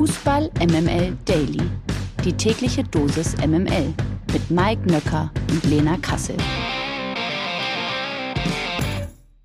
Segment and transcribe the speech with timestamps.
[0.00, 1.60] Fußball MML Daily.
[2.24, 3.92] Die tägliche Dosis MML
[4.32, 6.38] mit Mike Nöcker und Lena Kassel.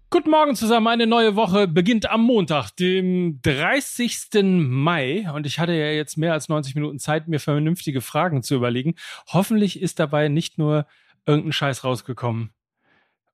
[0.09, 0.87] Guten Morgen zusammen.
[0.87, 4.29] Eine neue Woche beginnt am Montag, dem 30.
[4.43, 5.29] Mai.
[5.29, 8.95] Und ich hatte ja jetzt mehr als 90 Minuten Zeit, mir vernünftige Fragen zu überlegen.
[9.27, 10.87] Hoffentlich ist dabei nicht nur
[11.25, 12.51] irgendein Scheiß rausgekommen.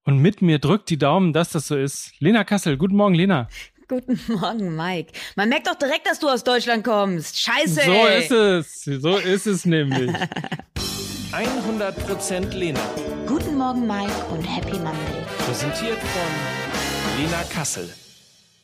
[0.06, 2.20] Und mit mir drückt die Daumen, dass das so ist.
[2.20, 2.78] Lena Kassel.
[2.78, 3.48] Guten Morgen, Lena.
[3.92, 5.12] Guten Morgen, Mike.
[5.36, 7.38] Man merkt doch direkt, dass du aus Deutschland kommst.
[7.38, 7.82] Scheiße.
[7.82, 8.20] So ey.
[8.20, 8.84] ist es.
[9.02, 10.10] So ist es nämlich.
[11.34, 12.80] 100% Lena.
[13.28, 15.26] Guten Morgen, Mike und Happy Monday.
[15.40, 17.94] Präsentiert von Lena Kassel.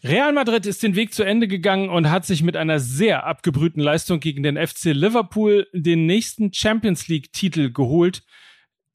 [0.02, 3.81] Real Madrid ist den Weg zu Ende gegangen und hat sich mit einer sehr abgebrühten
[3.81, 8.23] Leistung gegen den FC Liverpool den nächsten Champions League Titel geholt.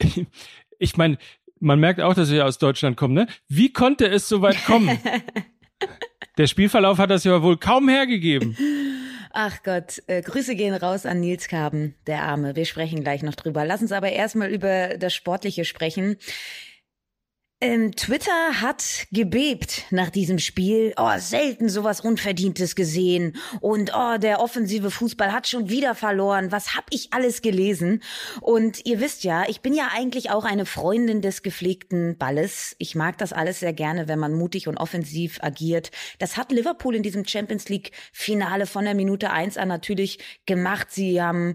[0.78, 1.16] Ich meine,
[1.60, 3.28] man merkt auch, dass wir aus Deutschland kommen, ne?
[3.46, 4.98] Wie konnte es so weit kommen?
[6.38, 8.56] Der Spielverlauf hat das ja wohl kaum hergegeben.
[9.34, 12.54] Ach Gott, äh, Grüße gehen raus an Nils Kaben, der Arme.
[12.54, 13.64] Wir sprechen gleich noch drüber.
[13.64, 16.16] Lass uns aber erstmal über das Sportliche sprechen.
[17.62, 20.94] Ähm, Twitter hat gebebt nach diesem Spiel.
[20.96, 23.36] Oh, selten sowas Unverdientes gesehen.
[23.60, 26.50] Und oh, der offensive Fußball hat schon wieder verloren.
[26.50, 28.02] Was hab ich alles gelesen?
[28.40, 32.74] Und ihr wisst ja, ich bin ja eigentlich auch eine Freundin des gepflegten Balles.
[32.80, 35.92] Ich mag das alles sehr gerne, wenn man mutig und offensiv agiert.
[36.18, 40.88] Das hat Liverpool in diesem Champions League Finale von der Minute eins an natürlich gemacht.
[40.90, 41.54] Sie haben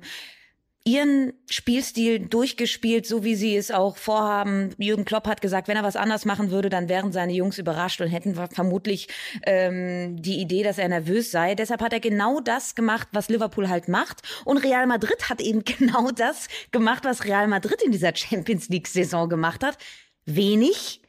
[0.88, 4.74] ihren Spielstil durchgespielt, so wie sie es auch vorhaben.
[4.78, 8.00] Jürgen Klopp hat gesagt, wenn er was anders machen würde, dann wären seine Jungs überrascht
[8.00, 9.10] und hätten vermutlich
[9.46, 11.56] ähm, die Idee, dass er nervös sei.
[11.56, 14.22] Deshalb hat er genau das gemacht, was Liverpool halt macht.
[14.46, 19.28] Und Real Madrid hat eben genau das gemacht, was Real Madrid in dieser Champions League-Saison
[19.28, 19.78] gemacht hat.
[20.26, 21.02] Wenig,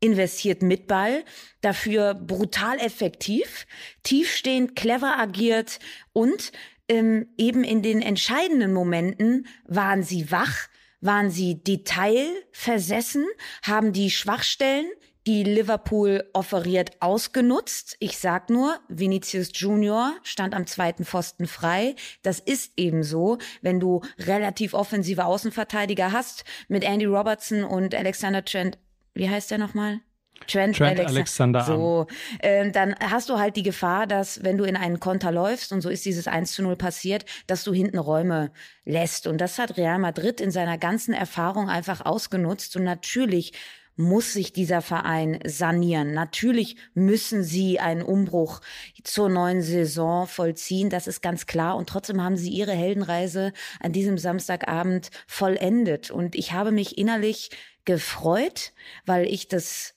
[0.00, 1.24] investiert mit Ball,
[1.60, 3.66] dafür brutal effektiv,
[4.02, 5.78] tiefstehend, clever agiert
[6.14, 6.52] und
[6.88, 10.68] ähm, eben in den entscheidenden Momenten waren sie wach,
[11.00, 13.26] waren sie detailversessen,
[13.62, 14.86] haben die Schwachstellen,
[15.26, 17.96] die Liverpool offeriert, ausgenutzt.
[17.98, 21.96] Ich sag nur, Vinicius Junior stand am zweiten Pfosten frei.
[22.22, 28.44] Das ist eben so, wenn du relativ offensive Außenverteidiger hast mit Andy Robertson und Alexander
[28.44, 28.78] Trent.
[29.14, 30.00] Wie heißt der nochmal?
[30.46, 31.62] Trent, Trent Alexander.
[31.62, 32.06] So,
[32.38, 35.80] äh, dann hast du halt die Gefahr, dass wenn du in einen Konter läufst, und
[35.80, 38.52] so ist dieses 1 zu 0 passiert, dass du hinten Räume
[38.84, 39.26] lässt.
[39.26, 42.76] Und das hat Real Madrid in seiner ganzen Erfahrung einfach ausgenutzt.
[42.76, 43.52] Und natürlich
[43.96, 46.12] muss sich dieser Verein sanieren.
[46.12, 48.60] Natürlich müssen sie einen Umbruch
[49.02, 50.90] zur neuen Saison vollziehen.
[50.90, 51.76] Das ist ganz klar.
[51.76, 56.10] Und trotzdem haben sie ihre Heldenreise an diesem Samstagabend vollendet.
[56.10, 57.50] Und ich habe mich innerlich
[57.84, 58.72] gefreut,
[59.06, 59.95] weil ich das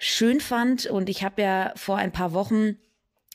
[0.00, 0.86] schön fand.
[0.86, 2.76] Und ich habe ja vor ein paar Wochen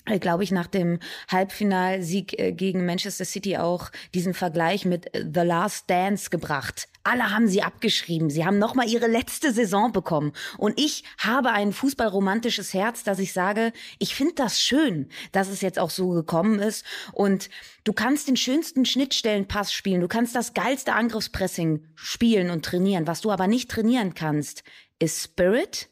[0.06, 1.00] äh, glaube ich, nach dem
[1.32, 6.88] Halbfinalsieg äh, gegen Manchester City auch diesen Vergleich mit äh, The Last Dance gebracht.
[7.04, 8.30] Alle haben sie abgeschrieben.
[8.30, 10.34] Sie haben nochmal ihre letzte Saison bekommen.
[10.58, 15.62] Und ich habe ein fußballromantisches Herz, dass ich sage, ich finde das schön, dass es
[15.62, 16.86] jetzt auch so gekommen ist.
[17.12, 17.50] Und
[17.84, 20.02] du kannst den schönsten Schnittstellenpass spielen.
[20.02, 23.08] Du kannst das geilste Angriffspressing spielen und trainieren.
[23.08, 24.64] Was du aber nicht trainieren kannst,
[25.00, 25.90] ist Spirit,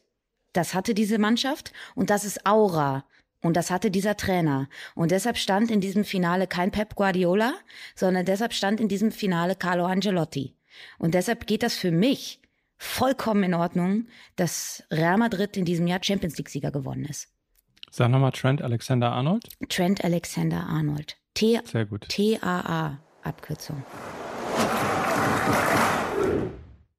[0.54, 3.04] das hatte diese Mannschaft und das ist Aura.
[3.42, 4.70] Und das hatte dieser Trainer.
[4.94, 7.52] Und deshalb stand in diesem Finale kein Pep Guardiola,
[7.94, 10.56] sondern deshalb stand in diesem Finale Carlo Angelotti.
[10.98, 12.40] Und deshalb geht das für mich
[12.78, 14.06] vollkommen in Ordnung,
[14.36, 17.28] dass Real Madrid in diesem Jahr Champions League Sieger geworden ist.
[17.90, 19.46] Sag nochmal Trent Alexander Arnold.
[19.68, 21.18] Trent Alexander Arnold.
[21.34, 22.08] T Sehr gut.
[22.08, 23.82] T-A-A Abkürzung.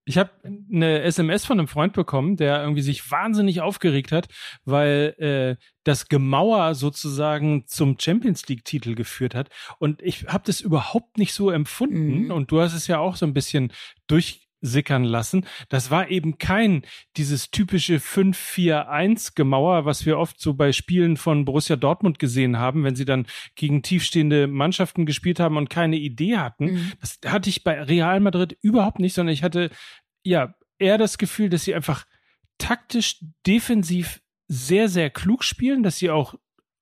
[0.06, 0.30] Ich habe
[0.72, 4.28] eine SMS von einem Freund bekommen, der irgendwie sich wahnsinnig aufgeregt hat,
[4.64, 9.50] weil äh, das Gemauer sozusagen zum Champions League-Titel geführt hat.
[9.80, 12.26] Und ich habe das überhaupt nicht so empfunden.
[12.26, 12.32] Mhm.
[12.32, 13.74] Und du hast es ja auch so ein bisschen
[14.08, 15.46] durch sickern lassen.
[15.70, 16.84] Das war eben kein
[17.18, 22.96] dieses typische 5-4-1-Gemauer, was wir oft so bei Spielen von Borussia Dortmund gesehen haben, wenn
[22.96, 26.66] sie dann gegen tiefstehende Mannschaften gespielt haben und keine Idee hatten.
[26.66, 26.92] Mhm.
[27.00, 29.70] Das hatte ich bei Real Madrid überhaupt nicht, sondern ich hatte
[30.26, 32.06] ja eher das Gefühl, dass sie einfach
[32.58, 36.36] taktisch defensiv sehr, sehr klug spielen, dass sie auch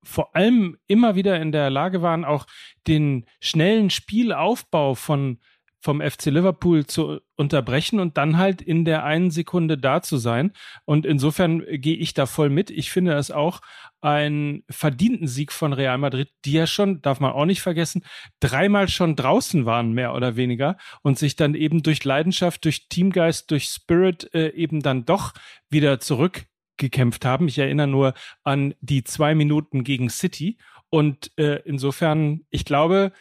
[0.03, 2.45] vor allem immer wieder in der Lage waren, auch
[2.87, 5.39] den schnellen Spielaufbau von
[5.83, 10.53] vom FC Liverpool zu unterbrechen und dann halt in der einen Sekunde da zu sein.
[10.85, 12.69] Und insofern gehe ich da voll mit.
[12.69, 13.59] Ich finde es auch
[13.99, 18.05] einen verdienten Sieg von Real Madrid, die ja schon, darf man auch nicht vergessen,
[18.39, 23.51] dreimal schon draußen waren, mehr oder weniger, und sich dann eben durch Leidenschaft, durch Teamgeist,
[23.51, 25.33] durch Spirit äh, eben dann doch
[25.69, 27.49] wieder zurückgekämpft haben.
[27.49, 28.13] Ich erinnere nur
[28.43, 30.57] an die zwei Minuten gegen City
[30.89, 33.11] Und äh, insofern, ich glaube,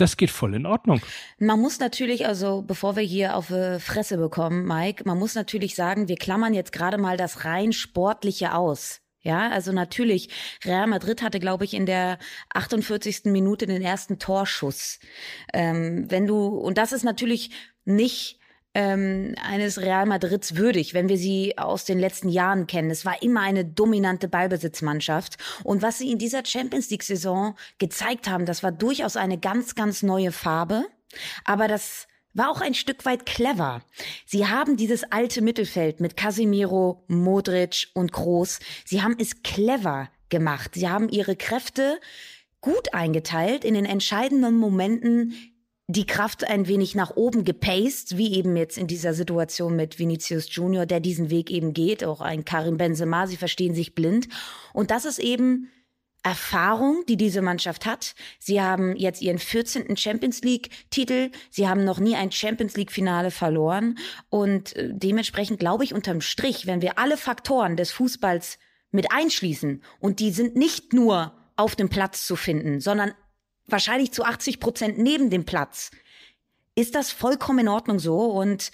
[0.00, 1.00] das geht voll in Ordnung.
[1.38, 5.74] Man muss natürlich, also bevor wir hier auf äh, Fresse bekommen, Mike, man muss natürlich
[5.74, 9.00] sagen, wir klammern jetzt gerade mal das rein sportliche aus.
[9.22, 10.30] Ja, also natürlich,
[10.64, 12.18] Real Madrid hatte, glaube ich, in der
[12.54, 13.24] 48.
[13.26, 14.98] Minute den ersten Torschuss.
[15.52, 17.50] Ähm, wenn du, und das ist natürlich
[17.84, 18.39] nicht
[18.74, 22.90] ähm, eines Real Madrids würdig, wenn wir sie aus den letzten Jahren kennen.
[22.90, 25.36] Es war immer eine dominante Ballbesitzmannschaft.
[25.64, 30.02] Und was sie in dieser Champions League-Saison gezeigt haben, das war durchaus eine ganz, ganz
[30.02, 30.84] neue Farbe.
[31.44, 33.82] Aber das war auch ein Stück weit clever.
[34.24, 40.72] Sie haben dieses alte Mittelfeld mit Casemiro, Modric und Groß, sie haben es clever gemacht.
[40.74, 41.98] Sie haben ihre Kräfte
[42.60, 45.34] gut eingeteilt in den entscheidenden Momenten
[45.92, 50.54] die Kraft ein wenig nach oben gepaced, wie eben jetzt in dieser Situation mit Vinicius
[50.54, 54.28] Junior, der diesen Weg eben geht, auch ein Karim Benzema, sie verstehen sich blind.
[54.72, 55.68] Und das ist eben
[56.22, 58.14] Erfahrung, die diese Mannschaft hat.
[58.38, 59.96] Sie haben jetzt ihren 14.
[59.96, 61.30] Champions League-Titel.
[61.50, 63.98] Sie haben noch nie ein Champions League-Finale verloren.
[64.28, 68.58] Und äh, dementsprechend glaube ich unterm Strich, wenn wir alle Faktoren des Fußballs
[68.92, 73.12] mit einschließen, und die sind nicht nur auf dem Platz zu finden, sondern
[73.66, 75.90] wahrscheinlich zu 80 Prozent neben dem Platz,
[76.74, 78.70] ist das vollkommen in Ordnung so und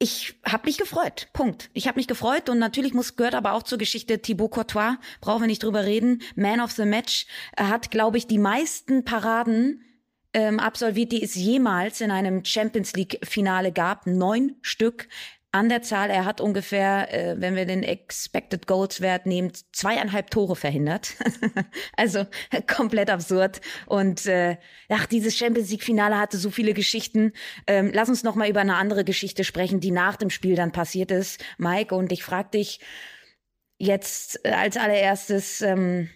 [0.00, 1.28] ich habe mich gefreut.
[1.32, 1.70] Punkt.
[1.74, 5.42] Ich habe mich gefreut und natürlich muss gehört aber auch zur Geschichte Thibaut Courtois, brauchen
[5.42, 6.22] wir nicht drüber reden.
[6.36, 7.26] Man of the Match
[7.56, 9.82] er hat, glaube ich, die meisten Paraden
[10.34, 14.06] ähm, absolviert, die es jemals in einem Champions League Finale gab.
[14.06, 15.08] Neun Stück
[15.52, 16.10] an der Zahl.
[16.10, 21.14] Er hat ungefähr, äh, wenn wir den Expected Goals Wert nehmen, zweieinhalb Tore verhindert.
[21.96, 22.26] also
[22.66, 23.60] komplett absurd.
[23.86, 24.56] Und äh,
[24.88, 27.32] ach, dieses Champions League Finale hatte so viele Geschichten.
[27.66, 30.72] Ähm, lass uns noch mal über eine andere Geschichte sprechen, die nach dem Spiel dann
[30.72, 31.94] passiert ist, Mike.
[31.94, 32.80] Und ich frage dich
[33.78, 35.62] jetzt äh, als allererstes.
[35.62, 36.08] Ähm,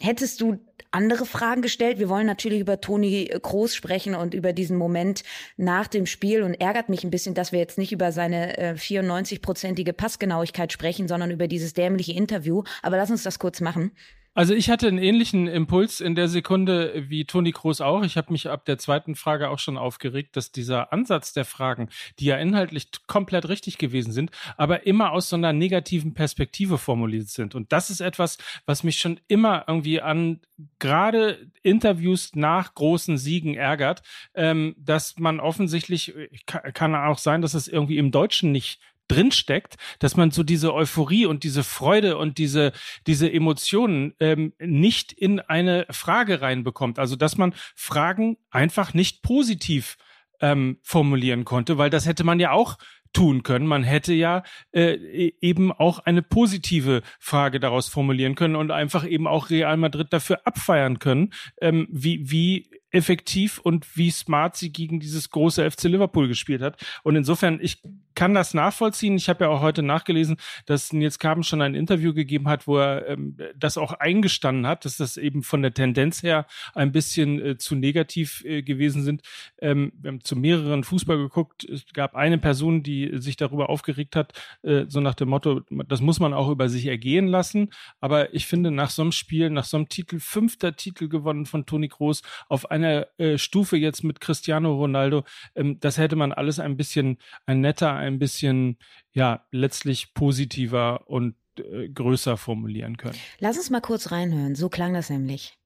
[0.00, 0.58] Hättest du
[0.94, 1.98] andere Fragen gestellt?
[1.98, 5.22] Wir wollen natürlich über Toni Groß sprechen und über diesen Moment
[5.56, 8.72] nach dem Spiel und ärgert mich ein bisschen, dass wir jetzt nicht über seine äh,
[8.74, 12.62] 94-prozentige Passgenauigkeit sprechen, sondern über dieses dämliche Interview.
[12.82, 13.92] Aber lass uns das kurz machen.
[14.34, 18.02] Also ich hatte einen ähnlichen Impuls in der Sekunde wie Toni Kroos auch.
[18.02, 21.88] Ich habe mich ab der zweiten Frage auch schon aufgeregt, dass dieser Ansatz der Fragen,
[22.18, 27.28] die ja inhaltlich komplett richtig gewesen sind, aber immer aus so einer negativen Perspektive formuliert
[27.28, 27.54] sind.
[27.54, 30.40] Und das ist etwas, was mich schon immer irgendwie an
[30.80, 34.02] gerade Interviews nach großen Siegen ärgert,
[34.34, 36.12] ähm, dass man offensichtlich,
[36.46, 41.26] kann auch sein, dass es irgendwie im Deutschen nicht drinsteckt, dass man so diese Euphorie
[41.26, 42.72] und diese Freude und diese,
[43.06, 46.98] diese Emotionen ähm, nicht in eine Frage reinbekommt.
[46.98, 49.96] Also dass man Fragen einfach nicht positiv
[50.40, 52.76] ähm, formulieren konnte, weil das hätte man ja auch
[53.14, 53.66] tun können.
[53.66, 54.42] Man hätte ja
[54.72, 59.76] äh, e-, eben auch eine positive Frage daraus formulieren können und einfach eben auch Real
[59.76, 65.68] Madrid dafür abfeiern können, ähm, wie, wie effektiv und wie smart sie gegen dieses große
[65.70, 66.80] FC Liverpool gespielt hat.
[67.02, 67.82] Und insofern, ich
[68.14, 69.16] kann das nachvollziehen.
[69.16, 70.36] Ich habe ja auch heute nachgelesen,
[70.66, 74.84] dass Nils Kaben schon ein Interview gegeben hat, wo er ähm, das auch eingestanden hat,
[74.84, 79.22] dass das eben von der Tendenz her ein bisschen äh, zu negativ äh, gewesen sind.
[79.60, 81.64] Ähm, wir haben zu mehreren Fußball geguckt.
[81.64, 84.32] Es gab eine Person, die sich darüber aufgeregt hat,
[84.62, 87.70] äh, so nach dem Motto, das muss man auch über sich ergehen lassen.
[88.00, 91.66] Aber ich finde, nach so einem Spiel, nach so einem Titel, fünfter Titel gewonnen von
[91.66, 95.24] Toni Kroos auf eine einer äh, Stufe jetzt mit Cristiano Ronaldo,
[95.54, 98.78] ähm, das hätte man alles ein bisschen ein netter, ein bisschen
[99.12, 103.18] ja letztlich positiver und äh, größer formulieren können.
[103.38, 104.54] Lass uns mal kurz reinhören.
[104.54, 105.56] So klang das nämlich.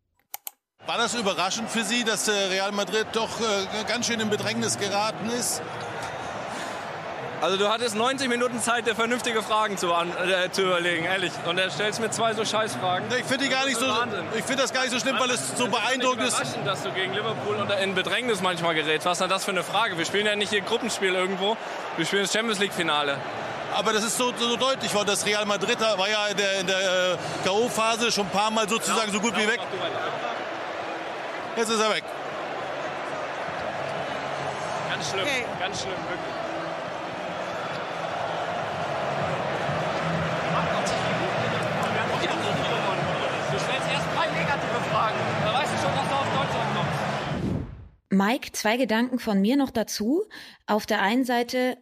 [0.87, 4.79] War das überraschend für Sie, dass äh, Real Madrid doch äh, ganz schön in Bedrängnis
[4.79, 5.61] geraten ist?
[7.41, 11.31] Also du hattest 90 Minuten Zeit, dir vernünftige Fragen zu, an, äh, zu überlegen, ehrlich.
[11.47, 13.07] Und er stellst mir zwei so Scheißfragen.
[13.17, 13.87] Ich finde die gar nicht so.
[14.37, 16.43] Ich finde das gar nicht so schlimm, weil es so beeindruckend ist.
[16.65, 19.07] dass du gegen Liverpool in Bedrängnis manchmal gerätst.
[19.07, 19.97] Was ist denn das für eine Frage?
[19.97, 21.57] Wir spielen ja nicht hier Gruppenspiel irgendwo.
[21.97, 23.19] Wir spielen das Champions League Finale.
[23.73, 25.07] Aber das ist so, so deutlich worden.
[25.07, 28.69] Das Real Madrid war ja in der, in der äh, K.O.-Phase schon ein paar Mal
[28.69, 29.61] sozusagen ja, so gut wie weg.
[31.57, 32.05] Jetzt ist er weg.
[34.91, 35.45] Ganz schlimm, okay.
[35.61, 36.38] ganz schlimm, wirklich.
[48.19, 50.25] Mike, zwei Gedanken von mir noch dazu.
[50.67, 51.79] Auf der einen Seite,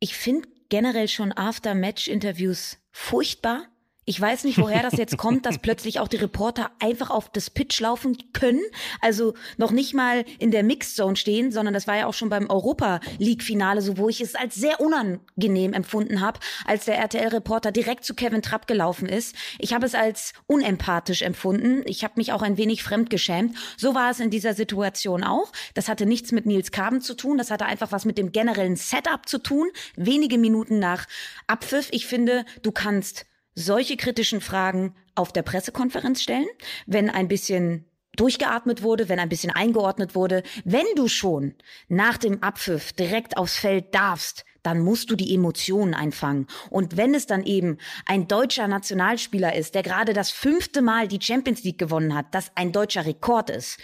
[0.00, 3.66] ich finde generell schon After-Match-Interviews furchtbar.
[4.08, 7.50] Ich weiß nicht, woher das jetzt kommt, dass plötzlich auch die Reporter einfach auf das
[7.50, 8.62] Pitch laufen können.
[9.00, 12.28] Also noch nicht mal in der Mixed Zone stehen, sondern das war ja auch schon
[12.28, 16.98] beim Europa League Finale so, wo ich es als sehr unangenehm empfunden habe, als der
[16.98, 19.34] RTL-Reporter direkt zu Kevin Trapp gelaufen ist.
[19.58, 21.82] Ich habe es als unempathisch empfunden.
[21.84, 23.56] Ich habe mich auch ein wenig fremdgeschämt.
[23.76, 25.50] So war es in dieser Situation auch.
[25.74, 27.38] Das hatte nichts mit Nils Kaben zu tun.
[27.38, 29.66] Das hatte einfach was mit dem generellen Setup zu tun.
[29.96, 31.06] Wenige Minuten nach
[31.48, 31.88] Abpfiff.
[31.90, 36.46] Ich finde, du kannst solche kritischen Fragen auf der Pressekonferenz stellen,
[36.86, 40.42] wenn ein bisschen durchgeatmet wurde, wenn ein bisschen eingeordnet wurde.
[40.64, 41.54] Wenn du schon
[41.88, 46.48] nach dem Abpfiff direkt aufs Feld darfst, dann musst du die Emotionen einfangen.
[46.70, 51.22] Und wenn es dann eben ein deutscher Nationalspieler ist, der gerade das fünfte Mal die
[51.22, 53.78] Champions League gewonnen hat, das ein deutscher Rekord ist,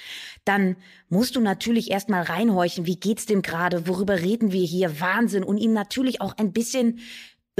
[0.44, 0.76] dann
[1.08, 5.58] musst du natürlich erstmal reinhorchen, wie geht's dem gerade, worüber reden wir hier, Wahnsinn und
[5.58, 6.98] ihn natürlich auch ein bisschen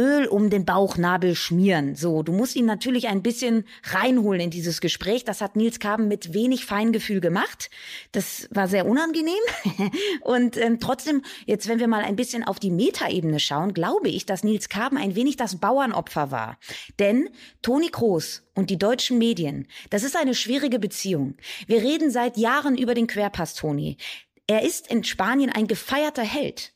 [0.00, 1.96] Öl um den Bauchnabel schmieren.
[1.96, 5.24] So, du musst ihn natürlich ein bisschen reinholen in dieses Gespräch.
[5.24, 7.68] Das hat Nils Kaben mit wenig Feingefühl gemacht.
[8.12, 9.34] Das war sehr unangenehm.
[10.22, 14.24] Und ähm, trotzdem, jetzt wenn wir mal ein bisschen auf die Metaebene schauen, glaube ich,
[14.24, 16.58] dass Nils Kaben ein wenig das Bauernopfer war.
[16.98, 17.28] Denn
[17.60, 21.36] Toni Kroos und die deutschen Medien, das ist eine schwierige Beziehung.
[21.66, 23.98] Wir reden seit Jahren über den Querpass Toni.
[24.46, 26.72] Er ist in Spanien ein gefeierter Held.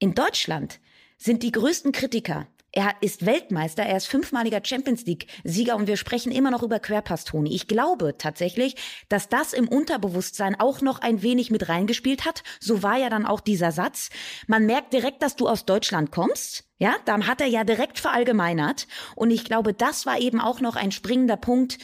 [0.00, 0.80] In Deutschland
[1.18, 2.46] sind die größten Kritiker.
[2.70, 7.24] Er ist Weltmeister, er ist fünfmaliger Champions League-Sieger und wir sprechen immer noch über Querpass,
[7.24, 7.54] Toni.
[7.54, 8.76] Ich glaube tatsächlich,
[9.08, 12.42] dass das im Unterbewusstsein auch noch ein wenig mit reingespielt hat.
[12.60, 14.10] So war ja dann auch dieser Satz.
[14.46, 16.64] Man merkt direkt, dass du aus Deutschland kommst.
[16.78, 18.86] Ja, dann hat er ja direkt verallgemeinert.
[19.16, 21.78] Und ich glaube, das war eben auch noch ein springender Punkt.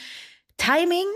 [0.59, 1.07] Timing,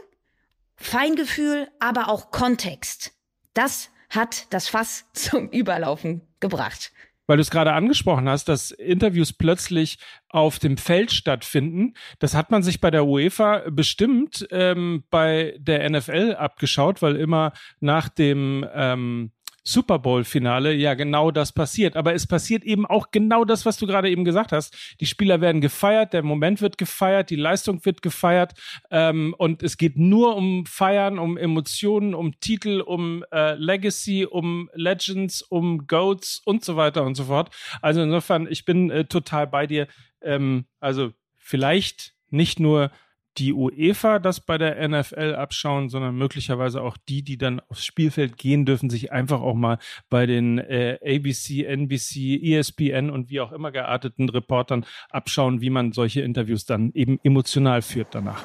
[0.77, 3.13] Feingefühl, aber auch Kontext.
[3.53, 6.91] Das hat das Fass zum Überlaufen gebracht
[7.29, 11.95] weil du es gerade angesprochen hast, dass Interviews plötzlich auf dem Feld stattfinden.
[12.19, 17.53] Das hat man sich bei der UEFA bestimmt ähm, bei der NFL abgeschaut, weil immer
[17.79, 19.31] nach dem ähm,
[19.73, 21.97] Super Bowl-Finale ja genau das passiert.
[21.97, 24.75] Aber es passiert eben auch genau das, was du gerade eben gesagt hast.
[25.01, 28.55] Die Spieler werden gefeiert, der Moment wird gefeiert, die Leistung wird gefeiert
[28.91, 34.71] ähm, und es geht nur um Feiern, um Emotionen, um Titel, um äh, Legacy, um
[34.75, 37.55] Legends, um Goats und so weiter und so fort.
[37.83, 39.87] Also insofern, ich bin äh, total bei dir.
[40.23, 42.91] Ähm, also vielleicht nicht nur
[43.39, 48.37] die UEFA das bei der NFL abschauen, sondern möglicherweise auch die, die dann aufs Spielfeld
[48.37, 49.79] gehen, dürfen sich einfach auch mal
[50.11, 55.93] bei den äh, ABC, NBC, ESPN und wie auch immer gearteten Reportern abschauen, wie man
[55.93, 58.43] solche Interviews dann eben emotional führt danach.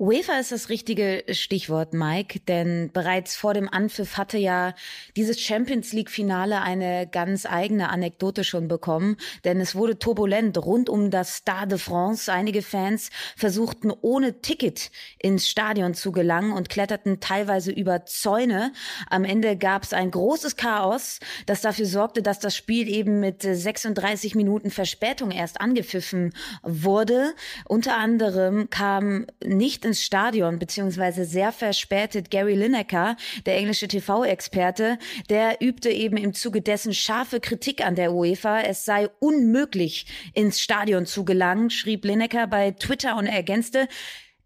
[0.00, 4.72] UEFA ist das richtige Stichwort, Mike, denn bereits vor dem Anpfiff hatte ja
[5.14, 10.88] dieses Champions League Finale eine ganz eigene Anekdote schon bekommen, denn es wurde turbulent rund
[10.88, 12.32] um das Stade de France.
[12.32, 18.72] Einige Fans versuchten ohne Ticket ins Stadion zu gelangen und kletterten teilweise über Zäune.
[19.10, 23.42] Am Ende gab es ein großes Chaos, das dafür sorgte, dass das Spiel eben mit
[23.42, 27.34] 36 Minuten Verspätung erst angepfiffen wurde.
[27.68, 35.56] Unter anderem kam nicht ins Stadion, beziehungsweise sehr verspätet Gary Lineker, der englische TV-Experte, der
[35.60, 38.60] übte eben im Zuge dessen scharfe Kritik an der UEFA.
[38.60, 43.88] Es sei unmöglich, ins Stadion zu gelangen, schrieb Lineker bei Twitter und ergänzte,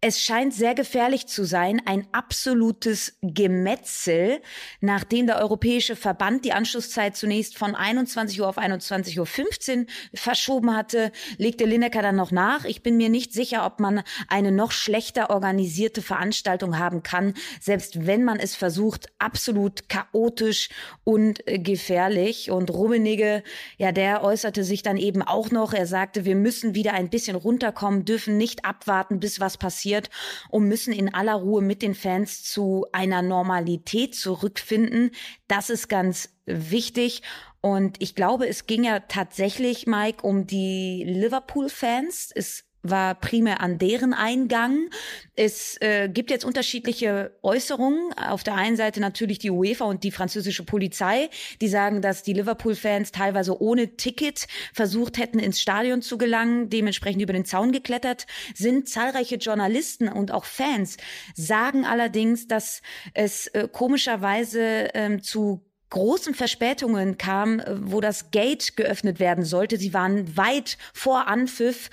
[0.07, 4.39] es scheint sehr gefährlich zu sein, ein absolutes Gemetzel,
[4.79, 11.11] nachdem der Europäische Verband die Anschlusszeit zunächst von 21 Uhr auf 21.15 Uhr verschoben hatte,
[11.39, 12.65] legte Lineker dann noch nach.
[12.65, 18.05] Ich bin mir nicht sicher, ob man eine noch schlechter organisierte Veranstaltung haben kann, selbst
[18.05, 20.69] wenn man es versucht, absolut chaotisch
[21.03, 22.51] und gefährlich.
[22.51, 23.41] Und Rummenigge,
[23.79, 25.73] ja, der äußerte sich dann eben auch noch.
[25.73, 30.09] Er sagte, wir müssen wieder ein bisschen runterkommen, dürfen nicht abwarten, bis was passiert passiert
[30.49, 35.11] und müssen in aller Ruhe mit den Fans zu einer Normalität zurückfinden.
[35.47, 37.21] Das ist ganz wichtig.
[37.61, 42.31] Und ich glaube, es ging ja tatsächlich, Mike, um die Liverpool-Fans.
[42.35, 44.89] Es war primär an deren Eingang.
[45.35, 48.13] Es äh, gibt jetzt unterschiedliche Äußerungen.
[48.13, 51.29] Auf der einen Seite natürlich die UEFA und die französische Polizei,
[51.61, 57.21] die sagen, dass die Liverpool-Fans teilweise ohne Ticket versucht hätten, ins Stadion zu gelangen, dementsprechend
[57.21, 58.87] über den Zaun geklettert sind.
[58.87, 60.97] Zahlreiche Journalisten und auch Fans
[61.35, 62.81] sagen allerdings, dass
[63.13, 65.65] es äh, komischerweise ähm, zu
[65.95, 69.77] großen Verspätungen kam, äh, wo das Gate geöffnet werden sollte.
[69.77, 71.89] Sie waren weit vor Anpfiff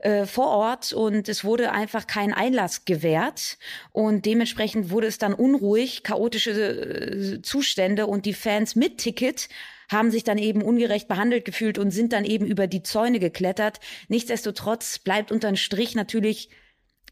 [0.00, 3.56] äh, vor Ort und es wurde einfach kein Einlass gewährt
[3.92, 9.48] und dementsprechend wurde es dann unruhig, chaotische äh, Zustände und die Fans mit Ticket
[9.88, 13.78] haben sich dann eben ungerecht behandelt gefühlt und sind dann eben über die Zäune geklettert.
[14.08, 16.48] Nichtsdestotrotz bleibt unterm Strich natürlich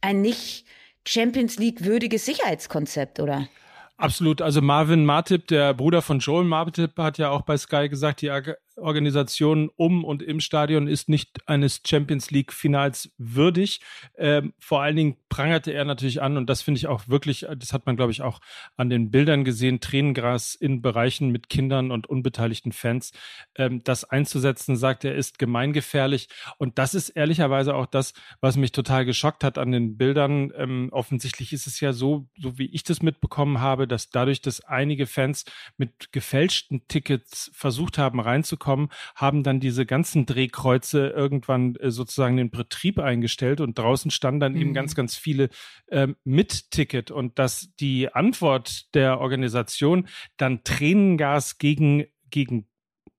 [0.01, 0.67] ein nicht
[1.07, 3.49] Champions League würdiges Sicherheitskonzept, oder?
[4.03, 4.43] Absolut.
[4.43, 8.33] Also Marvin Martip, der Bruder von Joel Martip, hat ja auch bei Sky gesagt, die
[8.77, 13.81] Organisation um und im Stadion ist nicht eines Champions League Finals würdig.
[14.17, 17.73] Ähm, vor allen Dingen prangerte er natürlich an und das finde ich auch wirklich, das
[17.73, 18.41] hat man glaube ich auch
[18.77, 23.13] an den Bildern gesehen, Tränengras in Bereichen mit Kindern und unbeteiligten Fans.
[23.57, 28.73] Ähm, das einzusetzen, sagt er, ist gemeingefährlich und das ist ehrlicherweise auch das, was mich
[28.73, 30.53] total geschockt hat an den Bildern.
[30.57, 34.61] Ähm, offensichtlich ist es ja so, so wie ich das mitbekommen habe, dass dadurch, dass
[34.65, 35.45] einige Fans
[35.77, 42.37] mit gefälschten Tickets versucht haben reinzukommen, bekommen, haben dann diese ganzen Drehkreuze irgendwann äh, sozusagen
[42.37, 44.61] den Betrieb eingestellt und draußen standen dann mhm.
[44.61, 45.49] eben ganz, ganz viele
[45.89, 52.69] äh, mit Ticket und dass die Antwort der Organisation dann Tränengas gegen, gegen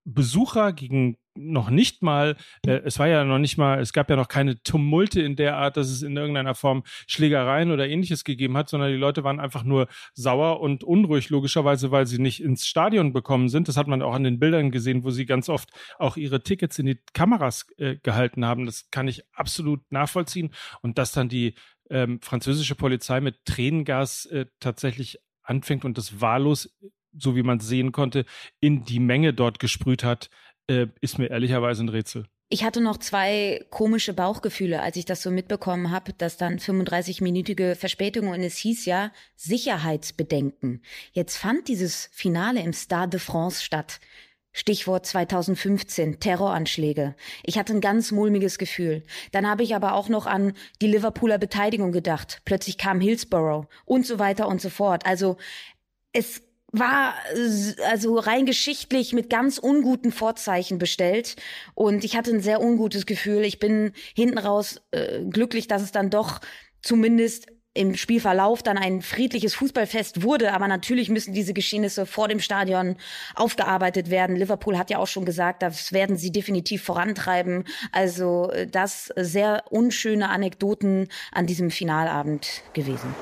[0.05, 2.35] Besucher, gegen noch nicht mal,
[2.65, 5.57] äh, es war ja noch nicht mal, es gab ja noch keine Tumulte in der
[5.57, 9.39] Art, dass es in irgendeiner Form Schlägereien oder ähnliches gegeben hat, sondern die Leute waren
[9.39, 13.67] einfach nur sauer und unruhig, logischerweise, weil sie nicht ins Stadion bekommen sind.
[13.67, 16.79] Das hat man auch an den Bildern gesehen, wo sie ganz oft auch ihre Tickets
[16.79, 18.65] in die Kameras äh, gehalten haben.
[18.65, 20.53] Das kann ich absolut nachvollziehen.
[20.81, 21.55] Und dass dann die
[21.89, 26.73] ähm, französische Polizei mit Tränengas äh, tatsächlich anfängt und das wahllos
[27.15, 28.25] so wie man sehen konnte,
[28.59, 30.29] in die Menge dort gesprüht hat,
[30.67, 32.25] äh, ist mir ehrlicherweise ein Rätsel.
[32.49, 37.73] Ich hatte noch zwei komische Bauchgefühle, als ich das so mitbekommen habe, dass dann 35-minütige
[37.73, 40.83] Verspätung und es hieß ja Sicherheitsbedenken.
[41.13, 43.99] Jetzt fand dieses Finale im Stade de France statt.
[44.51, 47.15] Stichwort 2015, Terroranschläge.
[47.41, 49.01] Ich hatte ein ganz mulmiges Gefühl.
[49.31, 52.43] Dann habe ich aber auch noch an die Liverpooler Beteiligung gedacht.
[52.45, 55.07] Plötzlich kam Hillsborough und so weiter und so fort.
[55.07, 55.37] Also
[56.11, 56.43] es
[56.73, 57.13] war
[57.89, 61.35] also rein geschichtlich mit ganz unguten Vorzeichen bestellt
[61.75, 63.45] und ich hatte ein sehr ungutes Gefühl.
[63.45, 66.41] Ich bin hinten raus äh, glücklich, dass es dann doch
[66.81, 72.39] zumindest im Spielverlauf dann ein friedliches Fußballfest wurde, aber natürlich müssen diese Geschehnisse vor dem
[72.39, 72.97] Stadion
[73.35, 74.35] aufgearbeitet werden.
[74.35, 77.65] Liverpool hat ja auch schon gesagt, das werden sie definitiv vorantreiben.
[77.91, 83.15] Also äh, das sehr unschöne Anekdoten an diesem Finalabend gewesen.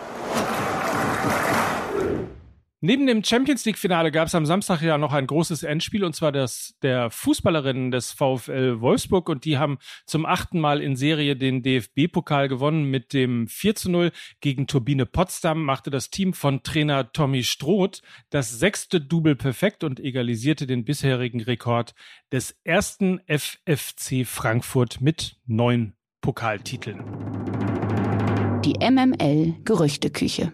[2.83, 6.31] Neben dem Champions League-Finale gab es am Samstag ja noch ein großes Endspiel und zwar
[6.31, 11.61] das der Fußballerinnen des VfL Wolfsburg und die haben zum achten Mal in Serie den
[11.61, 17.11] DFB-Pokal gewonnen mit dem 4 zu 0 gegen Turbine Potsdam machte das Team von Trainer
[17.11, 21.93] Tommy Stroth das sechste Double perfekt und egalisierte den bisherigen Rekord
[22.31, 27.03] des ersten FFC Frankfurt mit neun Pokaltiteln.
[28.65, 30.53] Die MML Gerüchteküche.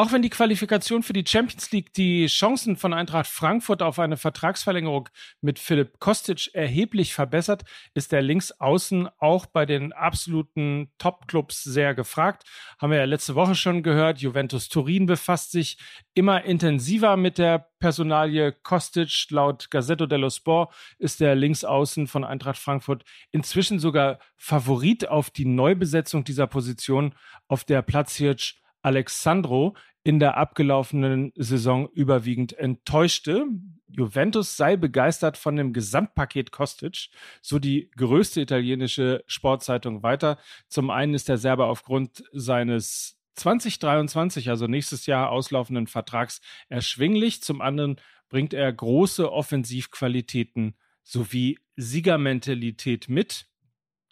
[0.00, 4.16] Auch wenn die Qualifikation für die Champions League die Chancen von Eintracht Frankfurt auf eine
[4.16, 5.10] Vertragsverlängerung
[5.42, 12.44] mit Philipp Kostic erheblich verbessert, ist der Linksaußen auch bei den absoluten Top-Clubs sehr gefragt.
[12.78, 14.20] Haben wir ja letzte Woche schon gehört.
[14.20, 15.76] Juventus Turin befasst sich
[16.14, 19.26] immer intensiver mit der Personalie Kostic.
[19.28, 25.44] Laut Gazzetto dello Sport ist der Linksaußen von Eintracht Frankfurt inzwischen sogar Favorit auf die
[25.44, 27.14] Neubesetzung dieser Position
[27.48, 33.46] auf der Platzhirsch Alexandro in der abgelaufenen Saison überwiegend enttäuschte.
[33.88, 37.08] Juventus sei begeistert von dem Gesamtpaket Kostic,
[37.42, 40.38] so die größte italienische Sportzeitung weiter.
[40.68, 47.42] Zum einen ist der Serber aufgrund seines 2023, also nächstes Jahr auslaufenden Vertrags erschwinglich.
[47.42, 47.96] Zum anderen
[48.28, 53.46] bringt er große Offensivqualitäten sowie Siegermentalität mit.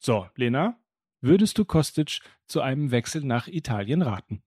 [0.01, 0.79] So, Lena,
[1.21, 4.43] würdest du Kostic zu einem Wechsel nach Italien raten?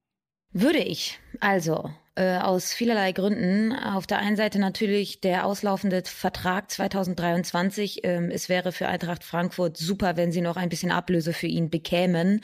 [0.53, 1.19] Würde ich.
[1.39, 3.73] Also, äh, aus vielerlei Gründen.
[3.73, 8.01] Auf der einen Seite natürlich der auslaufende Vertrag 2023.
[8.03, 11.71] Ähm, es wäre für Eintracht Frankfurt super, wenn sie noch ein bisschen Ablöse für ihn
[11.71, 12.41] bekämen.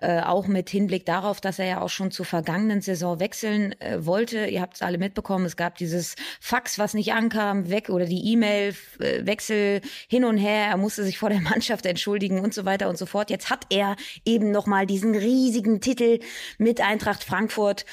[0.00, 4.06] Äh, auch mit Hinblick darauf, dass er ja auch schon zur vergangenen Saison wechseln äh,
[4.06, 4.46] wollte.
[4.46, 5.44] Ihr habt es alle mitbekommen.
[5.44, 10.36] Es gab dieses Fax, was nicht ankam, weg oder die E-Mail, äh, Wechsel hin und
[10.36, 10.66] her.
[10.70, 13.30] Er musste sich vor der Mannschaft entschuldigen und so weiter und so fort.
[13.30, 16.20] Jetzt hat er eben nochmal diesen riesigen Titel
[16.58, 17.86] mit Eintracht Frankfurt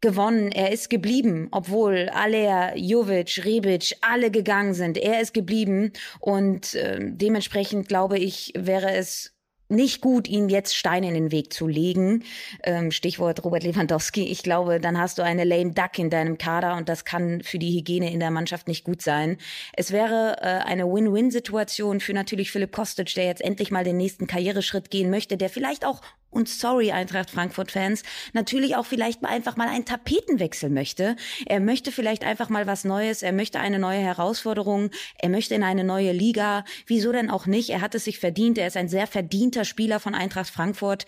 [0.00, 0.52] gewonnen.
[0.52, 4.98] Er ist geblieben, obwohl Aller, Jovic, Rebic alle gegangen sind.
[4.98, 9.34] Er ist geblieben und äh, dementsprechend glaube ich, wäre es
[9.68, 12.24] nicht gut, ihm jetzt Steine in den Weg zu legen.
[12.62, 14.24] Ähm, Stichwort Robert Lewandowski.
[14.24, 17.58] Ich glaube, dann hast du eine lame duck in deinem Kader und das kann für
[17.58, 19.36] die Hygiene in der Mannschaft nicht gut sein.
[19.74, 24.26] Es wäre äh, eine Win-Win-Situation für natürlich Philipp Kostic, der jetzt endlich mal den nächsten
[24.26, 26.00] Karriereschritt gehen möchte, der vielleicht auch
[26.30, 31.16] und sorry Eintracht Frankfurt Fans, natürlich auch vielleicht mal einfach mal einen Tapetenwechsel möchte.
[31.46, 35.62] Er möchte vielleicht einfach mal was Neues, er möchte eine neue Herausforderung, er möchte in
[35.62, 36.64] eine neue Liga.
[36.86, 37.70] Wieso denn auch nicht?
[37.70, 41.06] Er hat es sich verdient, er ist ein sehr verdienter Spieler von Eintracht Frankfurt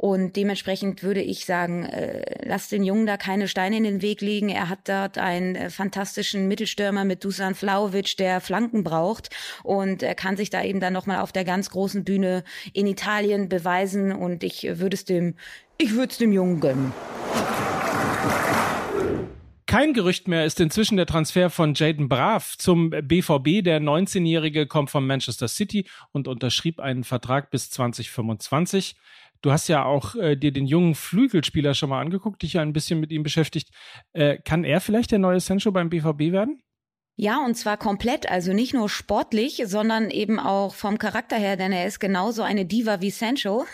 [0.00, 4.22] und dementsprechend würde ich sagen, äh, lass den Jungen da keine Steine in den Weg
[4.22, 4.48] legen.
[4.48, 9.28] Er hat dort einen äh, fantastischen Mittelstürmer mit Dusan Flauwitsch, der Flanken braucht
[9.62, 13.50] und er kann sich da eben dann nochmal auf der ganz großen Bühne in Italien
[13.50, 15.34] beweisen und ich würde es dem,
[15.76, 16.94] ich würde es dem Jungen gönnen.
[19.66, 23.62] Kein Gerücht mehr ist inzwischen der Transfer von Jaden Brav zum BVB.
[23.62, 28.96] Der 19-Jährige kommt von Manchester City und unterschrieb einen Vertrag bis 2025.
[29.42, 32.72] Du hast ja auch äh, dir den jungen Flügelspieler schon mal angeguckt, dich ja ein
[32.72, 33.70] bisschen mit ihm beschäftigt.
[34.12, 36.62] Äh, kann er vielleicht der neue Sancho beim BVB werden?
[37.22, 41.70] Ja, und zwar komplett, also nicht nur sportlich, sondern eben auch vom Charakter her, denn
[41.70, 43.66] er ist genauso eine Diva wie Sancho.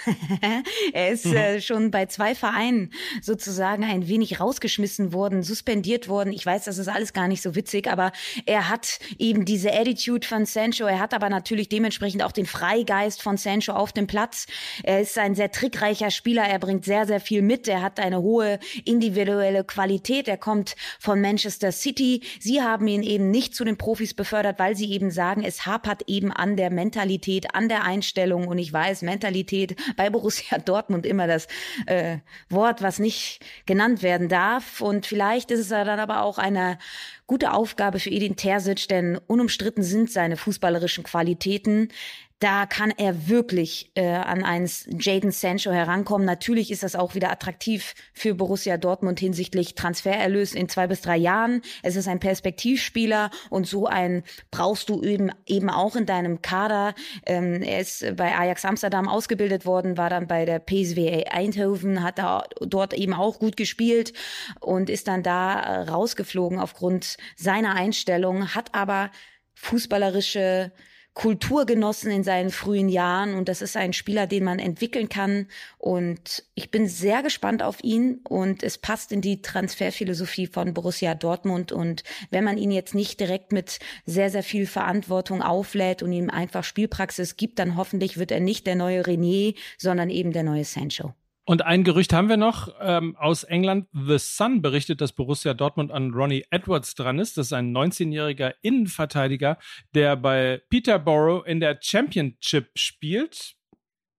[0.92, 1.36] er ist mhm.
[1.36, 2.90] äh, schon bei zwei Vereinen
[3.22, 6.32] sozusagen ein wenig rausgeschmissen worden, suspendiert worden.
[6.32, 8.10] Ich weiß, das ist alles gar nicht so witzig, aber
[8.46, 10.86] er hat eben diese Attitude von Sancho.
[10.86, 14.46] Er hat aber natürlich dementsprechend auch den Freigeist von Sancho auf dem Platz.
[14.82, 16.42] Er ist ein sehr trickreicher Spieler.
[16.42, 17.68] Er bringt sehr, sehr viel mit.
[17.68, 20.26] Er hat eine hohe individuelle Qualität.
[20.26, 22.22] Er kommt von Manchester City.
[22.40, 26.04] Sie haben ihn eben nicht zu den Profis befördert, weil sie eben sagen, es hapert
[26.06, 28.48] eben an der Mentalität, an der Einstellung.
[28.48, 31.46] Und ich weiß, Mentalität bei Borussia Dortmund immer das
[31.84, 32.18] äh,
[32.48, 34.80] Wort, was nicht genannt werden darf.
[34.80, 36.78] Und vielleicht ist es dann aber auch eine
[37.26, 41.90] gute Aufgabe für Edin Terzic, denn unumstritten sind seine fußballerischen Qualitäten
[42.38, 46.26] da kann er wirklich äh, an eins Jaden Sancho herankommen.
[46.26, 51.16] Natürlich ist das auch wieder attraktiv für Borussia Dortmund hinsichtlich Transfererlös in zwei bis drei
[51.16, 51.62] Jahren.
[51.82, 56.94] Es ist ein Perspektivspieler und so ein brauchst du eben, eben auch in deinem Kader.
[57.24, 62.18] Ähm, er ist bei Ajax Amsterdam ausgebildet worden, war dann bei der PSV Eindhoven, hat
[62.18, 64.12] da dort eben auch gut gespielt
[64.60, 69.10] und ist dann da rausgeflogen aufgrund seiner Einstellung, hat aber
[69.54, 70.72] fußballerische
[71.16, 73.34] Kulturgenossen in seinen frühen Jahren.
[73.34, 75.46] Und das ist ein Spieler, den man entwickeln kann.
[75.78, 78.20] Und ich bin sehr gespannt auf ihn.
[78.28, 81.72] Und es passt in die Transferphilosophie von Borussia Dortmund.
[81.72, 86.28] Und wenn man ihn jetzt nicht direkt mit sehr, sehr viel Verantwortung auflädt und ihm
[86.28, 90.64] einfach Spielpraxis gibt, dann hoffentlich wird er nicht der neue René, sondern eben der neue
[90.64, 91.14] Sancho.
[91.48, 93.86] Und ein Gerücht haben wir noch ähm, aus England.
[93.92, 97.38] The Sun berichtet, dass Borussia Dortmund an Ronnie Edwards dran ist.
[97.38, 99.56] Das ist ein 19-jähriger Innenverteidiger,
[99.94, 103.55] der bei Peterborough in der Championship spielt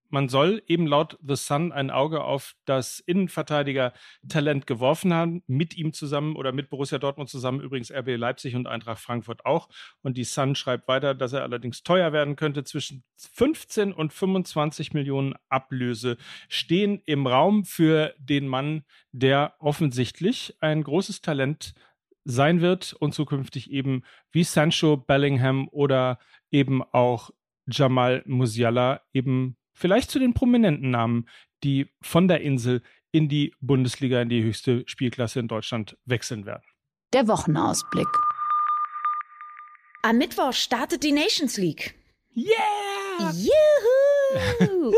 [0.09, 5.93] man soll eben laut The Sun ein Auge auf das Innenverteidiger-Talent geworfen haben, mit ihm
[5.93, 9.69] zusammen oder mit Borussia Dortmund zusammen, übrigens RB Leipzig und Eintracht Frankfurt auch.
[10.01, 12.63] Und die Sun schreibt weiter, dass er allerdings teuer werden könnte.
[12.63, 16.17] Zwischen 15 und 25 Millionen Ablöse
[16.47, 21.73] stehen im Raum für den Mann, der offensichtlich ein großes Talent
[22.27, 26.19] sein wird und zukünftig eben wie Sancho, Bellingham oder
[26.51, 27.31] eben auch
[27.67, 31.29] Jamal Musiala eben vielleicht zu den prominenten Namen,
[31.63, 36.63] die von der Insel in die Bundesliga, in die höchste Spielklasse in Deutschland wechseln werden.
[37.13, 38.07] Der Wochenausblick.
[40.01, 41.95] Am Mittwoch startet die Nations League.
[42.35, 43.31] Yeah!
[43.31, 44.37] Juhu!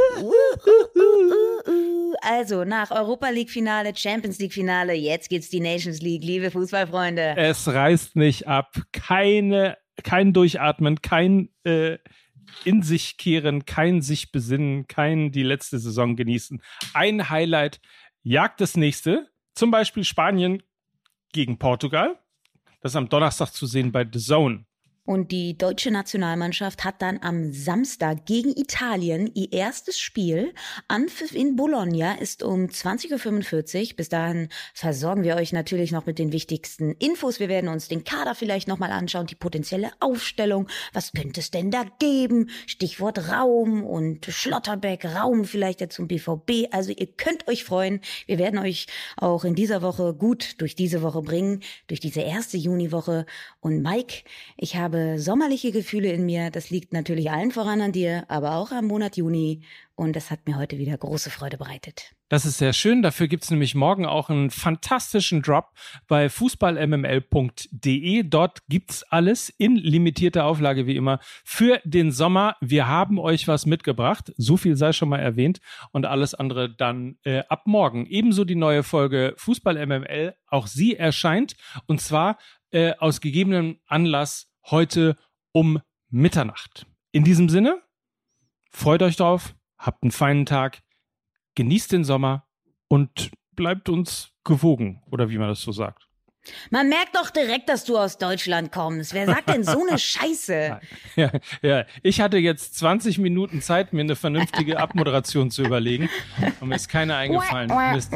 [2.22, 7.36] also nach Europa League Finale, Champions League Finale, jetzt gibt's die Nations League, liebe Fußballfreunde.
[7.38, 8.74] Es reißt nicht ab.
[8.92, 11.98] Keine, kein Durchatmen, kein äh,
[12.66, 16.62] in sich kehren, kein sich besinnen, kein die letzte Saison genießen.
[16.94, 17.80] Ein Highlight
[18.24, 19.30] jagt das nächste.
[19.54, 20.64] Zum Beispiel Spanien
[21.32, 22.20] gegen Portugal.
[22.82, 24.66] Das ist am Donnerstag zu sehen bei The Zone.
[25.10, 30.54] Und die deutsche Nationalmannschaft hat dann am Samstag gegen Italien ihr erstes Spiel.
[30.88, 33.96] Anpfiff in Bologna ist um 20.45 Uhr.
[33.96, 37.40] Bis dahin versorgen wir euch natürlich noch mit den wichtigsten Infos.
[37.40, 40.68] Wir werden uns den Kader vielleicht nochmal anschauen, die potenzielle Aufstellung.
[40.94, 42.52] Was könnte es denn da geben?
[42.68, 46.68] Stichwort Raum und Schlotterbeck, Raum vielleicht ja zum BVB.
[46.70, 48.02] Also ihr könnt euch freuen.
[48.28, 48.86] Wir werden euch
[49.18, 53.26] auch in dieser Woche gut durch diese Woche bringen, durch diese erste Juniwoche.
[53.60, 54.22] Und Mike,
[54.56, 56.52] ich habe habe sommerliche Gefühle in mir.
[56.52, 59.62] Das liegt natürlich allen voran an dir, aber auch am Monat Juni.
[59.96, 62.14] Und das hat mir heute wieder große Freude bereitet.
[62.30, 63.02] Das ist sehr schön.
[63.02, 65.72] Dafür gibt es nämlich morgen auch einen fantastischen Drop
[66.08, 68.24] bei fußballmml.de.
[68.24, 72.56] Dort gibt es alles in limitierter Auflage wie immer für den Sommer.
[72.62, 74.32] Wir haben euch was mitgebracht.
[74.38, 75.60] So viel sei schon mal erwähnt.
[75.92, 78.06] Und alles andere dann äh, ab morgen.
[78.06, 80.36] Ebenso die neue Folge Fußball MML.
[80.48, 81.56] Auch sie erscheint.
[81.88, 82.38] Und zwar
[82.72, 85.16] äh, aus gegebenem Anlass heute
[85.52, 86.86] um Mitternacht.
[87.12, 87.82] In diesem Sinne,
[88.72, 90.80] freut euch drauf, habt einen feinen Tag,
[91.56, 92.48] genießt den Sommer
[92.88, 96.10] und bleibt uns gewogen, oder wie man das so sagt.
[96.72, 99.14] Man merkt doch direkt, dass du aus Deutschland kommst.
[99.14, 100.80] Wer sagt denn so eine Scheiße?
[101.16, 106.10] Ja, ja, ich hatte jetzt 20 Minuten Zeit, mir eine vernünftige Abmoderation zu überlegen.
[106.60, 107.70] Und mir ist keine eingefallen.
[107.94, 108.14] Mist.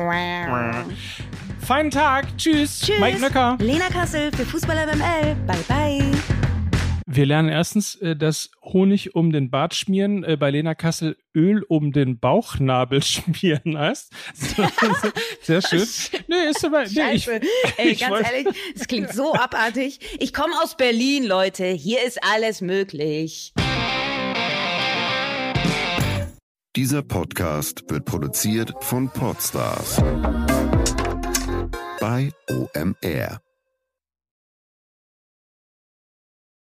[1.64, 2.38] Feinen Tag.
[2.38, 2.82] Tschüss.
[2.82, 3.00] Tschüss.
[3.00, 3.58] Mike Nöcker.
[3.62, 5.36] Lena Kassel für Fußball MML.
[5.48, 6.12] Bye, bye.
[7.06, 11.64] Wir lernen erstens, äh, dass Honig um den Bart schmieren äh, bei Lena Kassel Öl
[11.64, 14.12] um den Bauchnabel schmieren heißt.
[15.42, 15.88] Sehr schön.
[16.28, 17.42] Nee, ist aber, nee, ich, Scheiße.
[17.78, 20.00] Ey, ich ganz ehrlich, das klingt so abartig.
[20.20, 21.66] Ich komme aus Berlin, Leute.
[21.66, 23.54] Hier ist alles möglich.
[26.76, 30.02] Dieser Podcast wird produziert von Podstars
[32.04, 33.40] bei OMR.